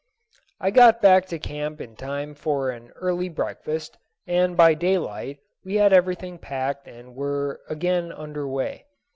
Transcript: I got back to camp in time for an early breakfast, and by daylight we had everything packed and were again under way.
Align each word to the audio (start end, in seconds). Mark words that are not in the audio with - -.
I 0.59 0.71
got 0.71 0.99
back 0.99 1.27
to 1.27 1.37
camp 1.37 1.79
in 1.79 1.95
time 1.95 2.33
for 2.33 2.71
an 2.71 2.89
early 2.95 3.29
breakfast, 3.29 3.99
and 4.25 4.57
by 4.57 4.73
daylight 4.73 5.37
we 5.63 5.75
had 5.75 5.93
everything 5.93 6.39
packed 6.39 6.87
and 6.87 7.15
were 7.15 7.61
again 7.69 8.11
under 8.11 8.47
way. 8.47 8.87